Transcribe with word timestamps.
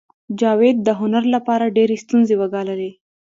جاوید 0.39 0.77
د 0.83 0.89
هنر 0.99 1.23
لپاره 1.35 1.73
ډېرې 1.77 1.95
ستونزې 2.03 2.35
وګاللې 2.41 2.91